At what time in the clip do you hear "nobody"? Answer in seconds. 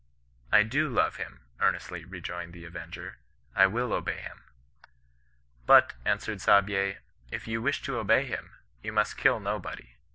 9.39-9.91